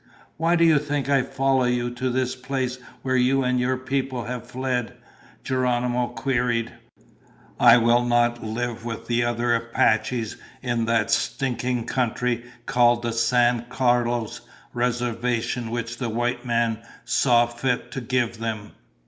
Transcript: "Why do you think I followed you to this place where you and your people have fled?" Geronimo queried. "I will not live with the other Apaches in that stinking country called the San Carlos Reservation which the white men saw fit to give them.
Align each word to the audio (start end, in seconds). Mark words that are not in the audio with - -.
"Why 0.37 0.55
do 0.55 0.65
you 0.65 0.79
think 0.79 1.09
I 1.09 1.21
followed 1.21 1.65
you 1.65 1.91
to 1.91 2.09
this 2.09 2.35
place 2.35 2.79
where 3.03 3.15
you 3.15 3.43
and 3.43 3.59
your 3.59 3.77
people 3.77 4.23
have 4.23 4.49
fled?" 4.49 4.95
Geronimo 5.43 6.07
queried. 6.07 6.73
"I 7.59 7.77
will 7.77 8.03
not 8.03 8.43
live 8.43 8.83
with 8.83 9.05
the 9.05 9.23
other 9.23 9.53
Apaches 9.53 10.37
in 10.63 10.85
that 10.85 11.11
stinking 11.11 11.85
country 11.85 12.43
called 12.65 13.03
the 13.03 13.13
San 13.13 13.65
Carlos 13.65 14.41
Reservation 14.73 15.69
which 15.69 15.99
the 15.99 16.09
white 16.09 16.43
men 16.43 16.79
saw 17.05 17.45
fit 17.45 17.91
to 17.91 18.01
give 18.01 18.39
them. 18.39 18.71